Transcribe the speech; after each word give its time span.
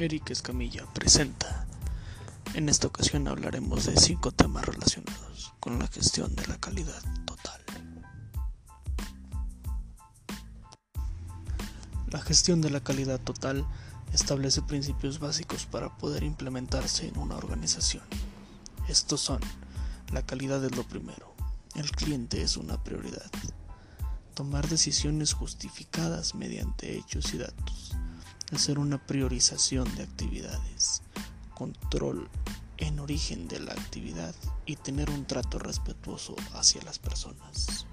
Eric 0.00 0.30
Escamilla 0.30 0.86
presenta. 0.94 1.66
En 2.54 2.68
esta 2.68 2.86
ocasión 2.86 3.26
hablaremos 3.26 3.84
de 3.84 3.96
cinco 3.96 4.30
temas 4.30 4.64
relacionados 4.64 5.52
con 5.58 5.80
la 5.80 5.88
gestión 5.88 6.36
de 6.36 6.46
la 6.46 6.56
calidad 6.56 7.02
total. 7.24 7.60
La 12.12 12.20
gestión 12.20 12.60
de 12.60 12.70
la 12.70 12.78
calidad 12.78 13.18
total 13.18 13.66
establece 14.12 14.62
principios 14.62 15.18
básicos 15.18 15.66
para 15.66 15.98
poder 15.98 16.22
implementarse 16.22 17.08
en 17.08 17.18
una 17.18 17.36
organización. 17.36 18.04
Estos 18.88 19.20
son, 19.20 19.40
la 20.12 20.24
calidad 20.24 20.64
es 20.64 20.76
lo 20.76 20.84
primero, 20.84 21.34
el 21.74 21.90
cliente 21.90 22.40
es 22.42 22.56
una 22.56 22.82
prioridad, 22.84 23.30
tomar 24.34 24.68
decisiones 24.68 25.32
justificadas 25.32 26.36
mediante 26.36 26.96
hechos 26.96 27.34
y 27.34 27.38
datos, 27.38 27.96
hacer 28.52 28.78
una 28.78 28.98
priorización 28.98 29.94
de 29.96 30.04
actividades, 30.04 31.02
control 31.54 32.28
en 32.78 32.98
origen 33.00 33.48
de 33.48 33.60
la 33.60 33.72
actividad 33.72 34.34
y 34.64 34.76
tener 34.76 35.10
un 35.10 35.26
trato 35.26 35.58
respetuoso 35.58 36.36
hacia 36.54 36.82
las 36.82 36.98
personas. 36.98 37.86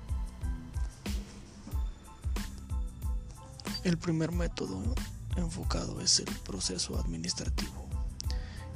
El 3.83 3.97
primer 3.97 4.31
método 4.31 4.81
enfocado 5.35 5.99
es 6.01 6.19
el 6.19 6.33
proceso 6.43 6.97
administrativo, 6.97 7.87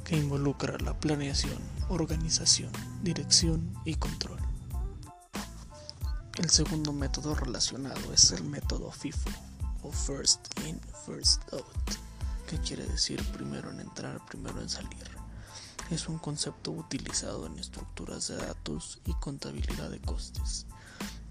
que 0.04 0.16
involucra 0.16 0.76
la 0.78 0.98
planeación, 0.98 1.58
organización, 1.88 2.70
dirección 3.02 3.72
y 3.84 3.94
control. 3.94 4.38
El 6.36 6.50
segundo 6.50 6.92
método 6.92 7.34
relacionado 7.34 8.12
es 8.12 8.30
el 8.32 8.44
método 8.44 8.90
FIFO 8.92 9.49
o 9.82 9.92
First 9.92 10.58
In, 10.66 10.80
First 11.06 11.42
Out, 11.52 11.96
que 12.48 12.58
quiere 12.58 12.86
decir 12.86 13.22
primero 13.32 13.70
en 13.70 13.80
entrar, 13.80 14.24
primero 14.26 14.60
en 14.60 14.68
salir. 14.68 15.10
Es 15.90 16.08
un 16.08 16.18
concepto 16.18 16.70
utilizado 16.70 17.46
en 17.46 17.58
estructuras 17.58 18.28
de 18.28 18.36
datos 18.36 19.00
y 19.06 19.12
contabilidad 19.14 19.90
de 19.90 20.00
costes. 20.00 20.66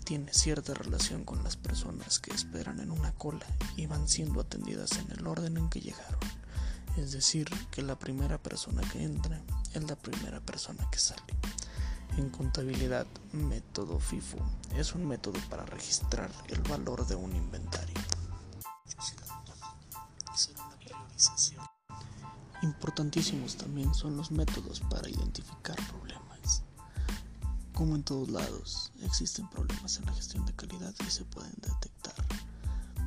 Tiene 0.03 0.33
cierta 0.33 0.73
relación 0.73 1.23
con 1.23 1.43
las 1.43 1.55
personas 1.55 2.19
que 2.19 2.31
esperan 2.31 2.79
en 2.79 2.91
una 2.91 3.13
cola 3.13 3.45
y 3.77 3.85
van 3.85 4.07
siendo 4.07 4.41
atendidas 4.41 4.93
en 4.97 5.11
el 5.11 5.25
orden 5.27 5.57
en 5.57 5.69
que 5.69 5.81
llegaron. 5.81 6.19
Es 6.97 7.11
decir, 7.11 7.47
que 7.71 7.83
la 7.83 7.97
primera 7.97 8.37
persona 8.37 8.81
que 8.91 9.03
entra 9.03 9.41
es 9.73 9.83
la 9.83 9.95
primera 9.95 10.41
persona 10.41 10.85
que 10.91 10.99
sale. 10.99 11.21
En 12.17 12.29
contabilidad, 12.29 13.07
método 13.31 13.99
FIFO 13.99 14.37
es 14.75 14.93
un 14.93 15.07
método 15.07 15.39
para 15.49 15.65
registrar 15.65 16.29
el 16.49 16.61
valor 16.63 17.07
de 17.07 17.15
un 17.15 17.33
inventario. 17.35 17.88
Importantísimos 22.61 23.57
también 23.57 23.93
son 23.93 24.15
los 24.15 24.31
métodos 24.31 24.79
para 24.89 25.09
identificar 25.09 25.75
problemas. 25.87 26.63
Como 27.73 27.95
en 27.95 28.03
todos 28.03 28.29
lados, 28.29 28.91
existen 29.01 29.49
problemas 29.49 29.97
en 29.97 30.05
la 30.05 30.13
gestión 30.13 30.45
de 30.45 30.53
calidad 30.53 30.93
y 31.05 31.09
se 31.09 31.25
pueden 31.25 31.53
detectar 31.61 32.15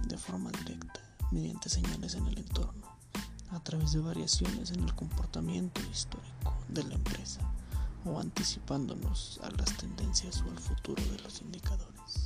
de 0.07 0.19
forma 0.19 0.51
directa 0.51 1.01
mediante 1.31 1.71
señales 1.71 2.15
en 2.15 2.27
el 2.27 2.39
entorno, 2.39 2.87
a 3.51 3.61
través 3.61 3.93
de 3.93 4.01
variaciones 4.01 4.71
en 4.71 4.85
el 4.85 4.95
comportamiento 4.95 5.81
histórico 5.91 6.55
de 6.69 6.85
la 6.85 6.95
empresa 6.95 7.41
o 8.05 8.19
anticipándonos 8.19 9.41
a 9.43 9.51
las 9.51 9.75
tendencias 9.77 10.43
o 10.43 10.51
al 10.51 10.59
futuro 10.59 11.03
de 11.03 11.19
los 11.21 11.41
indicadores. 11.41 12.25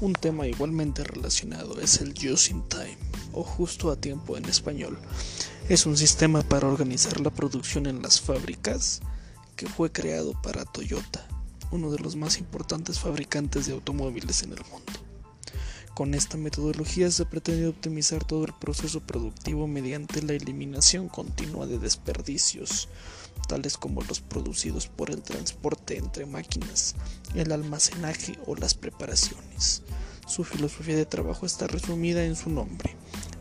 Un 0.00 0.12
tema 0.14 0.46
igualmente 0.46 1.04
relacionado 1.04 1.80
es 1.80 2.00
el 2.00 2.14
Just 2.14 2.50
in 2.50 2.66
Time 2.68 3.15
o 3.36 3.44
justo 3.44 3.90
a 3.92 3.96
tiempo 3.96 4.36
en 4.36 4.46
español. 4.46 4.98
Es 5.68 5.86
un 5.86 5.96
sistema 5.96 6.42
para 6.42 6.66
organizar 6.66 7.20
la 7.20 7.30
producción 7.30 7.86
en 7.86 8.02
las 8.02 8.20
fábricas 8.20 9.00
que 9.54 9.68
fue 9.68 9.92
creado 9.92 10.32
para 10.42 10.64
Toyota, 10.64 11.26
uno 11.70 11.90
de 11.90 11.98
los 11.98 12.16
más 12.16 12.38
importantes 12.38 12.98
fabricantes 12.98 13.66
de 13.66 13.74
automóviles 13.74 14.42
en 14.42 14.52
el 14.52 14.60
mundo. 14.70 14.92
Con 15.94 16.14
esta 16.14 16.36
metodología 16.36 17.10
se 17.10 17.24
pretende 17.24 17.68
optimizar 17.68 18.22
todo 18.22 18.44
el 18.44 18.52
proceso 18.52 19.00
productivo 19.00 19.66
mediante 19.66 20.22
la 20.22 20.34
eliminación 20.34 21.08
continua 21.08 21.66
de 21.66 21.78
desperdicios, 21.78 22.88
tales 23.48 23.76
como 23.76 24.02
los 24.02 24.20
producidos 24.20 24.88
por 24.88 25.10
el 25.10 25.22
transporte 25.22 25.96
entre 25.96 26.26
máquinas, 26.26 26.96
el 27.34 27.52
almacenaje 27.52 28.38
o 28.46 28.56
las 28.56 28.74
preparaciones. 28.74 29.82
Su 30.26 30.42
filosofía 30.42 30.96
de 30.96 31.06
trabajo 31.06 31.46
está 31.46 31.66
resumida 31.66 32.24
en 32.24 32.34
su 32.34 32.50
nombre. 32.50 32.95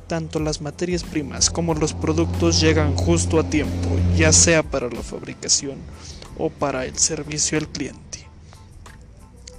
Tanto 0.08 0.40
las 0.40 0.62
materias 0.62 1.04
primas 1.04 1.50
como 1.50 1.74
los 1.74 1.94
productos 1.94 2.62
llegan 2.62 2.96
justo 2.96 3.40
a 3.40 3.50
tiempo, 3.50 3.90
ya 4.16 4.32
sea 4.32 4.62
para 4.62 4.88
la 4.88 5.02
fabricación 5.02 5.80
o 6.38 6.52
para 6.52 6.86
el 6.86 6.98
servicio 6.98 7.58
al 7.58 7.68
cliente. 7.68 8.28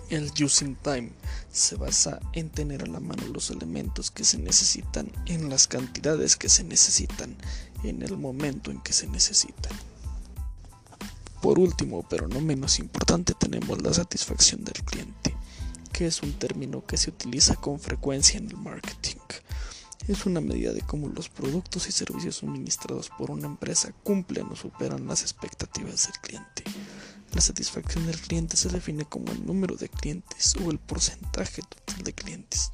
El 0.09 0.31
using 0.41 0.77
time 0.77 1.11
se 1.51 1.75
basa 1.75 2.21
en 2.33 2.51
tener 2.51 2.85
a 2.85 2.87
la 2.87 3.01
mano 3.01 3.27
los 3.33 3.51
elementos 3.51 4.13
que 4.13 4.23
se 4.23 4.39
necesitan 4.39 5.11
en 5.27 5.51
las 5.51 5.67
cantidades 5.67 6.37
que 6.37 6.49
se 6.49 6.63
necesitan 6.63 7.35
en 7.83 8.03
el 8.03 8.17
momento 8.17 8.71
en 8.71 8.81
que 8.81 8.93
se 8.93 9.09
necesitan. 9.09 9.73
Por 11.43 11.59
último, 11.59 12.07
pero 12.09 12.29
no 12.29 12.41
menos 12.41 12.79
importante, 12.79 13.35
tenemos 13.35 13.83
la 13.83 13.93
satisfacción 13.93 14.63
del 14.65 14.81
cliente, 14.85 15.35
que 15.93 16.07
es 16.07 16.23
un 16.23 16.35
término 16.35 16.87
que 16.87 16.97
se 16.97 17.11
utiliza 17.11 17.57
con 17.57 17.81
frecuencia 17.81 18.39
en 18.39 18.49
el 18.49 18.57
marketing. 18.57 19.17
Es 20.09 20.27
una 20.27 20.41
medida 20.41 20.73
de 20.73 20.83
cómo 20.83 21.09
los 21.09 21.29
productos 21.29 21.89
y 21.89 21.93
servicios 21.93 22.37
suministrados 22.37 23.11
por 23.11 23.31
una 23.31 23.47
empresa 23.47 23.93
cumplen 24.05 24.47
o 24.47 24.57
superan 24.57 25.07
las 25.07 25.23
expectativas 25.23 26.07
del 26.07 26.21
cliente. 26.21 26.65
La 27.35 27.41
satisfacción 27.41 28.07
del 28.07 28.19
cliente 28.21 28.57
se 28.57 28.69
define 28.69 29.05
como 29.05 29.33
el 29.33 29.45
número 29.45 29.77
de 29.77 29.89
clientes 29.89 30.55
o 30.65 30.71
el 30.71 30.79
porcentaje 30.79 31.63
total 31.63 32.03
de 32.05 32.13
clientes 32.13 32.71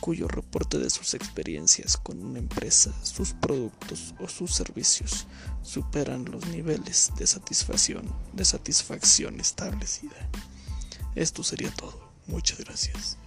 cuyo 0.00 0.28
reporte 0.28 0.78
de 0.78 0.90
sus 0.90 1.14
experiencias 1.14 1.96
con 1.96 2.24
una 2.24 2.38
empresa, 2.38 2.94
sus 3.02 3.32
productos 3.32 4.14
o 4.20 4.28
sus 4.28 4.54
servicios 4.54 5.26
superan 5.62 6.24
los 6.26 6.46
niveles 6.48 7.12
de 7.16 7.26
satisfacción, 7.26 8.04
de 8.32 8.44
satisfacción 8.44 9.40
establecida. 9.40 10.28
Esto 11.14 11.42
sería 11.42 11.70
todo. 11.72 12.08
Muchas 12.26 12.58
gracias. 12.58 13.18